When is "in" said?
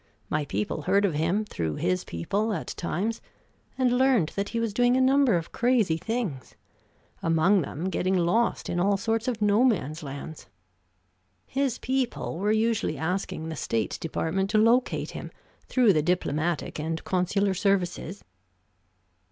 8.67-8.79